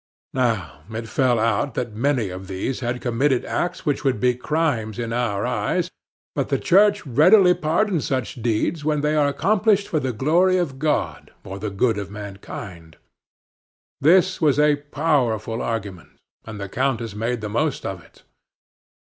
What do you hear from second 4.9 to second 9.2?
in our eyes, but the Church readily pardons such deeds when they